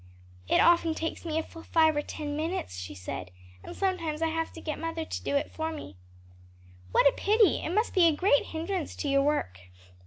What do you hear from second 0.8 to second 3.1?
takes me full five or ten minutes," she